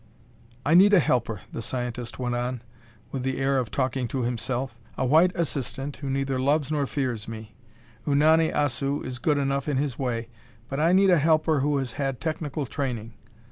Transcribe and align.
"I 0.65 0.73
need 0.73 0.93
a 0.95 0.99
helper," 0.99 1.41
the 1.53 1.61
scientist 1.61 2.17
went 2.17 2.33
on, 2.33 2.63
with 3.11 3.21
the 3.21 3.37
air 3.37 3.59
of 3.59 3.69
talking 3.69 4.07
to 4.07 4.23
himself. 4.23 4.75
"A 4.97 5.05
white 5.05 5.31
assistant 5.35 5.97
who 5.97 6.09
neither 6.09 6.39
loves 6.39 6.71
nor 6.71 6.87
fears 6.87 7.27
me. 7.27 7.53
Unani 8.07 8.51
Assu 8.51 9.05
is 9.05 9.19
good 9.19 9.37
enough 9.37 9.69
in 9.69 9.77
his 9.77 9.99
way, 9.99 10.27
but 10.69 10.79
I 10.79 10.91
need 10.91 11.11
a 11.11 11.19
helper 11.19 11.59
who 11.59 11.77
has 11.77 11.93
had 12.01 12.19
technical 12.19 12.65
training." 12.65 13.13